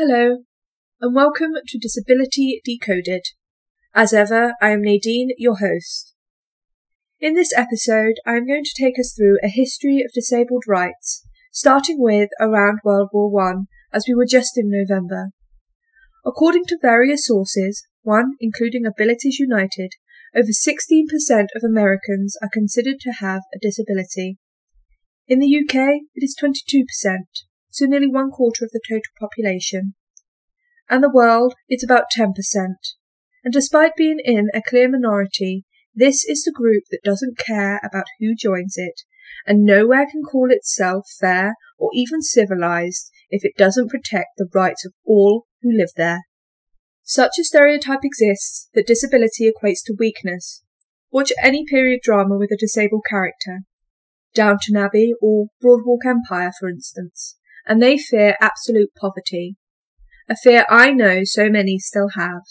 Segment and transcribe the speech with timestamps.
[0.00, 0.44] Hello,
[1.00, 3.22] and welcome to Disability Decoded.
[3.92, 6.14] As ever, I am Nadine, your host.
[7.18, 11.26] In this episode, I am going to take us through a history of disabled rights,
[11.50, 15.30] starting with around World War One, as we were just in November.
[16.24, 19.94] According to various sources, one including Abilities United,
[20.32, 24.38] over 16% of Americans are considered to have a disability.
[25.26, 26.84] In the UK, it is 22%,
[27.78, 29.94] so nearly one quarter of the total population.
[30.90, 32.32] And the world, it's about 10%.
[33.44, 38.06] And despite being in a clear minority, this is the group that doesn't care about
[38.20, 39.02] who joins it,
[39.46, 44.84] and nowhere can call itself fair or even civilized if it doesn't protect the rights
[44.84, 46.22] of all who live there.
[47.02, 50.62] Such a stereotype exists that disability equates to weakness.
[51.10, 53.60] Watch any period drama with a disabled character,
[54.34, 57.36] Downton Abbey or Boardwalk Empire, for instance,
[57.66, 59.56] and they fear absolute poverty,
[60.28, 62.42] a fear I know so many still have.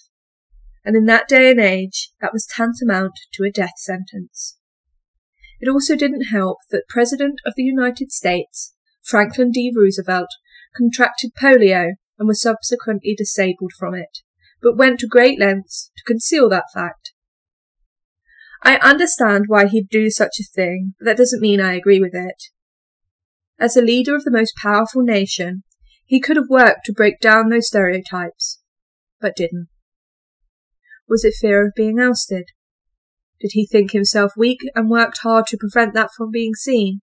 [0.84, 4.58] And in that day and age, that was tantamount to a death sentence.
[5.60, 9.72] It also didn't help that President of the United States, Franklin D.
[9.76, 10.30] Roosevelt,
[10.76, 14.20] contracted polio and was subsequently disabled from it,
[14.62, 17.12] but went to great lengths to conceal that fact.
[18.64, 22.16] I understand why he'd do such a thing, but that doesn't mean I agree with
[22.16, 22.44] it.
[23.60, 25.64] As a leader of the most powerful nation,
[26.06, 28.62] he could have worked to break down those stereotypes,
[29.20, 29.68] but didn't.
[31.10, 32.50] Was it fear of being ousted?
[33.40, 37.02] Did he think himself weak and worked hard to prevent that from being seen?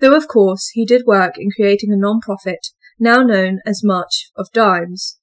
[0.00, 4.48] Though, of course, he did work in creating a non-profit, now known as March of
[4.52, 5.18] Dimes,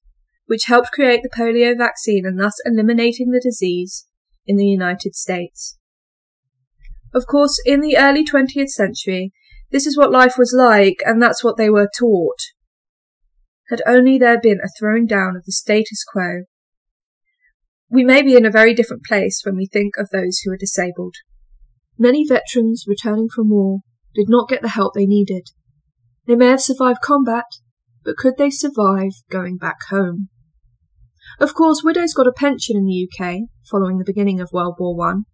[0.47, 4.05] which helped create the polio vaccine and thus eliminating the disease
[4.45, 5.77] in the United States.
[7.13, 9.31] Of course, in the early 20th century,
[9.71, 12.39] this is what life was like, and that's what they were taught.
[13.69, 16.43] Had only there been a throwing down of the status quo.
[17.89, 20.57] We may be in a very different place when we think of those who are
[20.57, 21.15] disabled.
[21.97, 23.79] Many veterans returning from war
[24.13, 25.49] did not get the help they needed.
[26.25, 27.45] They may have survived combat,
[28.03, 30.29] but could they survive going back home?
[31.39, 34.95] Of course, widows got a pension in the UK following the beginning of World War
[34.95, 35.25] One,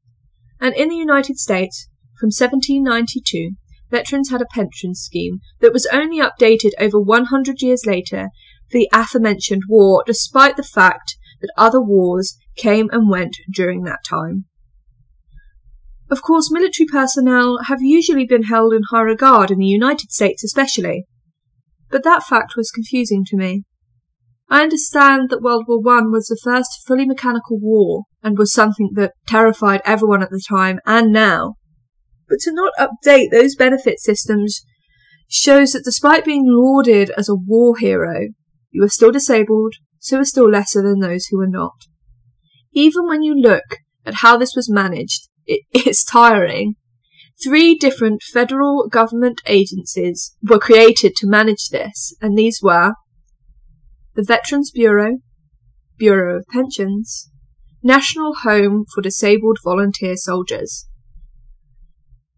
[0.60, 1.90] and in the United States,
[2.20, 3.52] from 1792,
[3.92, 8.30] veterans had a pension scheme that was only updated over 100 years later
[8.70, 14.04] for the aforementioned war, despite the fact that other wars came and went during that
[14.04, 14.46] time.
[16.10, 20.44] Of course, military personnel have usually been held in high regard in the United States
[20.44, 21.06] especially,
[21.90, 23.64] but that fact was confusing to me.
[24.50, 28.90] I understand that World War One was the first fully mechanical war and was something
[28.96, 31.56] that terrified everyone at the time and now.
[32.32, 34.62] But to not update those benefit systems
[35.28, 38.30] shows that despite being lauded as a war hero,
[38.72, 41.76] you are still disabled, so are still lesser than those who are not.
[42.72, 46.76] Even when you look at how this was managed, it is tiring.
[47.44, 52.94] Three different federal government agencies were created to manage this, and these were
[54.16, 55.18] the Veterans Bureau,
[55.98, 57.30] Bureau of Pensions,
[57.84, 60.88] National Home for Disabled Volunteer Soldiers,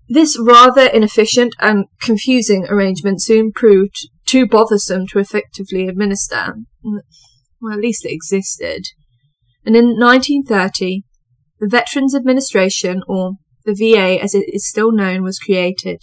[0.08, 6.56] this rather inefficient and confusing arrangement soon proved too bothersome to effectively administer.
[6.84, 8.84] Well, at least it existed.
[9.66, 11.04] And in 1930,
[11.60, 13.34] the Veterans Administration, or
[13.64, 16.00] the VA as it is still known, was created.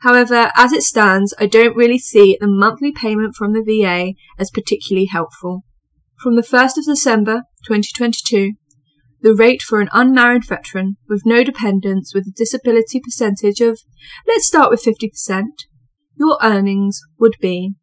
[0.00, 4.50] However, as it stands, I don't really see the monthly payment from the VA as
[4.50, 5.64] particularly helpful.
[6.22, 8.52] From the 1st of December 2022,
[9.20, 13.80] the rate for an unmarried veteran with no dependents with a disability percentage of,
[14.26, 15.44] let's start with 50%,
[16.16, 17.74] your earnings would be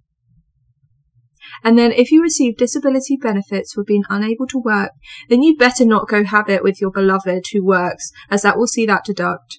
[1.63, 4.91] And then if you receive disability benefits for being unable to work,
[5.29, 8.67] then you better not go have it with your beloved who works, as that will
[8.67, 9.59] see that deduct.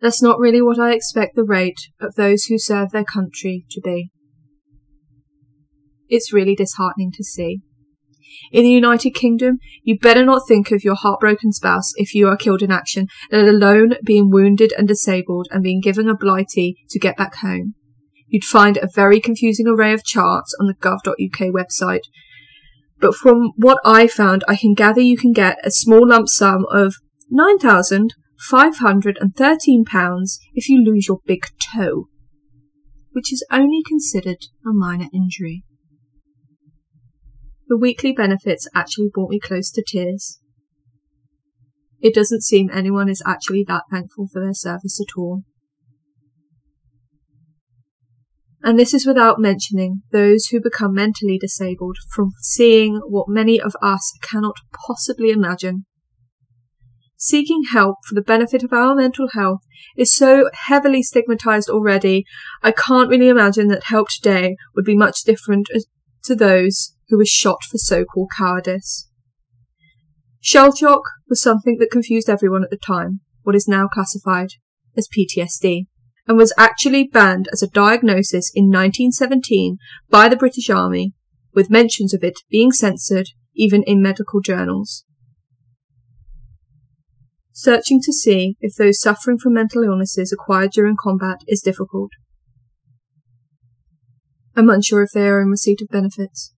[0.00, 3.80] That's not really what I expect the rate of those who serve their country to
[3.80, 4.10] be.
[6.08, 7.60] It's really disheartening to see.
[8.52, 12.36] In the United Kingdom, you better not think of your heartbroken spouse if you are
[12.36, 16.98] killed in action, let alone being wounded and disabled and being given a blighty to
[16.98, 17.74] get back home.
[18.28, 22.02] You'd find a very confusing array of charts on the gov.uk website.
[22.98, 26.66] But from what I found, I can gather you can get a small lump sum
[26.70, 26.96] of
[27.30, 28.14] 9,000
[28.50, 32.08] £513 if you lose your big toe,
[33.12, 35.64] which is only considered a minor injury.
[37.68, 40.38] The weekly benefits actually brought me close to tears.
[42.00, 45.42] it doesn't seem anyone is actually that thankful for their service at all.
[48.62, 53.74] And this is without mentioning those who become mentally disabled from seeing what many of
[53.80, 54.56] us cannot
[54.86, 55.86] possibly imagine.
[57.26, 59.62] Seeking help for the benefit of our mental health
[59.96, 62.24] is so heavily stigmatized already,
[62.62, 65.68] I can't really imagine that help today would be much different
[66.22, 69.08] to those who were shot for so-called cowardice.
[70.40, 74.50] Shell shock was something that confused everyone at the time, what is now classified
[74.96, 75.86] as PTSD,
[76.28, 79.78] and was actually banned as a diagnosis in 1917
[80.08, 81.12] by the British Army,
[81.52, 85.04] with mentions of it being censored even in medical journals.
[87.58, 92.10] Searching to see if those suffering from mental illnesses acquired during combat is difficult.
[94.54, 96.52] I'm unsure if they are in receipt of benefits.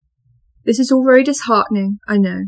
[0.64, 2.46] This is all very disheartening, I know,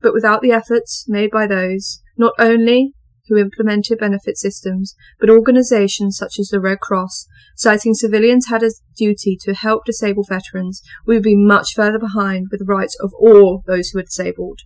[0.00, 2.94] but without the efforts made by those, not only
[3.28, 8.70] who implemented benefit systems, but organisations such as the Red Cross, citing civilians had a
[8.96, 13.12] duty to help disabled veterans, we would be much further behind with the rights of
[13.20, 14.60] all those who are disabled.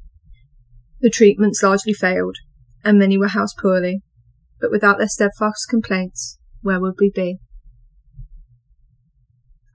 [1.01, 2.37] The treatments largely failed,
[2.85, 4.03] and many were housed poorly,
[4.61, 7.39] but without their steadfast complaints, where would we be?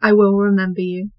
[0.02, 1.10] I will remember you.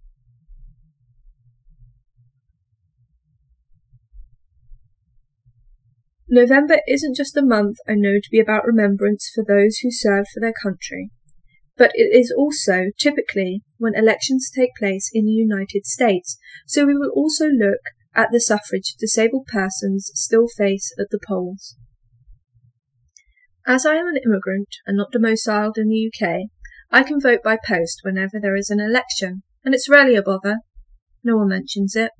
[6.32, 10.28] November isn't just a month I know to be about remembrance for those who served
[10.32, 11.10] for their country,
[11.76, 16.38] but it is also typically when elections take place in the United States,
[16.68, 17.80] so we will also look
[18.14, 21.76] at the suffrage disabled persons still face at the polls.
[23.66, 26.48] As I am an immigrant and not domiciled in the UK,
[26.90, 30.58] I can vote by post whenever there is an election, and it's rarely a bother.
[31.22, 32.12] No one mentions it.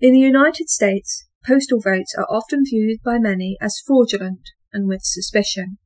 [0.00, 5.02] In the United States, postal votes are often viewed by many as fraudulent and with
[5.02, 5.78] suspicion.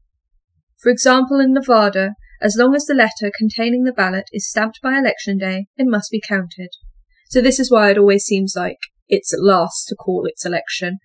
[0.78, 4.96] For example, in Nevada, as long as the letter containing the ballot is stamped by
[4.96, 6.70] election day, it must be counted.
[7.30, 8.78] So this is why it always seems like
[9.08, 10.98] it's at last to call its election.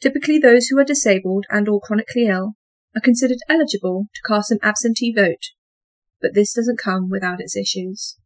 [0.00, 2.54] Typically those who are disabled and or chronically ill
[2.96, 5.50] are considered eligible to cast an absentee vote,
[6.20, 8.16] but this doesn't come without its issues.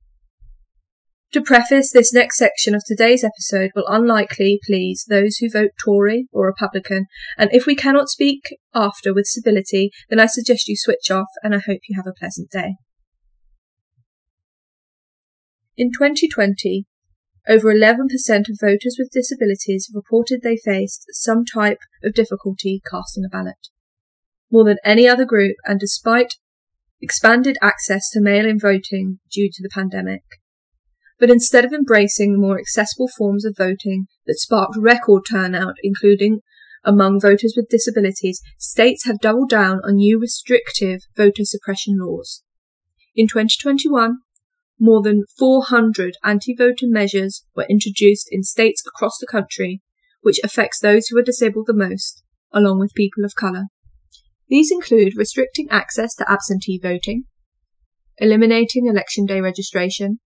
[1.32, 6.29] To preface, this next section of today's episode will unlikely please those who vote Tory
[6.32, 7.06] or Republican,
[7.37, 11.53] and if we cannot speak after with civility, then I suggest you switch off and
[11.53, 12.75] I hope you have a pleasant day.
[15.77, 16.87] In 2020,
[17.49, 18.05] over 11%
[18.49, 23.69] of voters with disabilities reported they faced some type of difficulty casting a ballot.
[24.50, 26.35] More than any other group, and despite
[27.02, 30.23] expanded access to mail in voting due to the pandemic.
[31.20, 36.41] But instead of embracing the more accessible forms of voting that sparked record turnout, including
[36.82, 42.43] among voters with disabilities, states have doubled down on new restrictive voter suppression laws.
[43.14, 44.19] In 2021,
[44.79, 49.82] more than 400 anti-voter measures were introduced in states across the country,
[50.23, 52.23] which affects those who are disabled the most,
[52.53, 53.65] along with people of colour.
[54.49, 57.25] These include restricting access to absentee voting,
[58.19, 60.19] eliminating election day registration,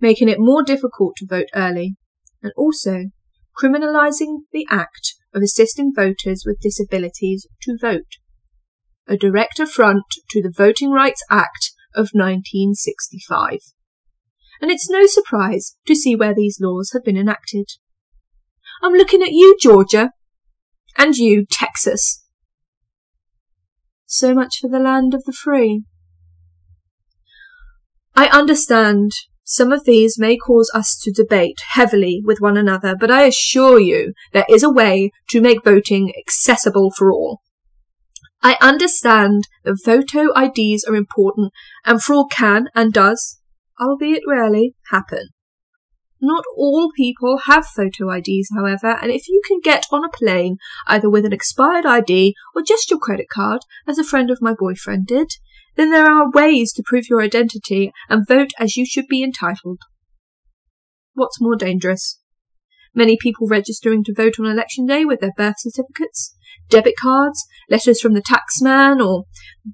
[0.00, 1.96] making it more difficult to vote early,
[2.42, 3.10] and also
[3.60, 8.16] criminalising the act of assisting voters with disabilities to vote,
[9.06, 13.58] a direct affront to the Voting Rights Act of 1965.
[14.60, 17.66] And it's no surprise to see where these laws have been enacted.
[18.82, 20.10] I'm looking at you, Georgia,
[20.96, 22.24] and you, Texas.
[24.06, 25.84] So much for the land of the free.
[28.14, 29.12] I understand
[29.44, 33.80] some of these may cause us to debate heavily with one another, but I assure
[33.80, 37.40] you there is a way to make voting accessible for all.
[38.42, 41.52] I understand that photo IDs are important
[41.84, 43.39] and fraud can and does,
[43.80, 45.28] albeit rarely, happen.
[46.20, 50.58] Not all people have photo IDs, however, and if you can get on a plane
[50.86, 54.54] either with an expired ID or just your credit card, as a friend of my
[54.56, 55.30] boyfriend did,
[55.76, 59.78] then there are ways to prove your identity and vote as you should be entitled.
[61.14, 62.20] What's more dangerous?
[62.94, 66.34] Many people registering to vote on election day with their birth certificates,
[66.68, 69.24] debit cards, letters from the taxman, or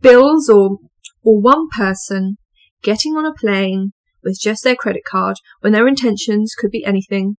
[0.00, 0.78] bills, or,
[1.24, 2.36] or one person
[2.82, 3.92] getting on a plane
[4.22, 7.36] with just their credit card when their intentions could be anything,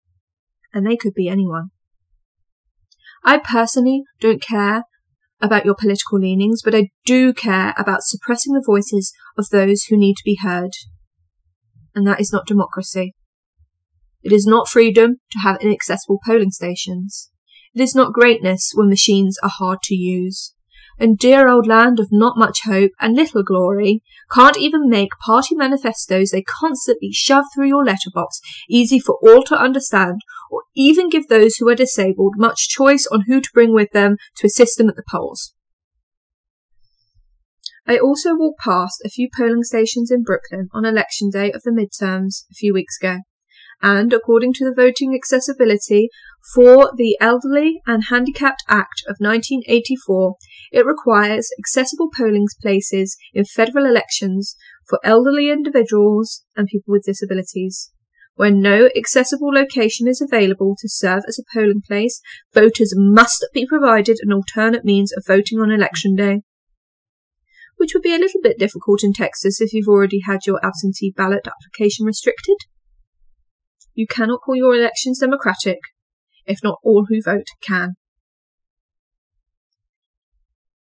[0.72, 1.70] and they could be anyone.
[3.24, 4.84] I personally don't care
[5.40, 9.96] about your political leanings, but I do care about suppressing the voices of those who
[9.96, 10.70] need to be heard.
[11.94, 13.14] And that is not democracy.
[14.22, 17.30] It is not freedom to have inaccessible polling stations.
[17.74, 20.54] It is not greatness when machines are hard to use.
[20.98, 25.54] And dear old land of not much hope and little glory can't even make party
[25.54, 31.28] manifestos they constantly shove through your letterbox easy for all to understand, or even give
[31.28, 34.88] those who are disabled much choice on who to bring with them to assist them
[34.88, 35.52] at the polls.
[37.86, 41.70] I also walked past a few polling stations in Brooklyn on election day of the
[41.70, 43.18] midterms a few weeks ago,
[43.82, 46.08] and according to the Voting Accessibility
[46.54, 50.36] for the Elderly and Handicapped Act of 1984,
[50.72, 54.56] it requires accessible polling places in federal elections
[54.88, 57.90] for elderly individuals and people with disabilities.
[58.34, 62.20] When no accessible location is available to serve as a polling place,
[62.52, 66.42] voters must be provided an alternate means of voting on election day
[67.76, 71.12] which would be a little bit difficult in Texas if you've already had your absentee
[71.14, 72.56] ballot application restricted.
[73.96, 75.78] You cannot call your elections democratic
[76.44, 77.94] if not all who vote can.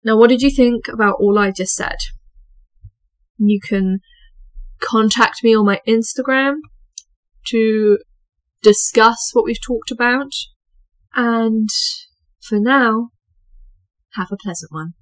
[0.03, 1.97] Now, what did you think about all I just said?
[3.39, 4.01] You can
[4.81, 6.57] contact me on my Instagram
[7.49, 7.99] to
[8.63, 10.33] discuss what we've talked about.
[11.15, 11.69] And
[12.43, 13.11] for now,
[14.15, 14.95] have a pleasant one.